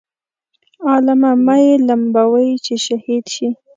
عالمه 0.87 1.31
مه 1.45 1.55
یې 1.65 1.73
لمبوئ 1.87 2.49
چې 2.65 2.75
شهید 2.85 3.25
شي. 3.35 3.47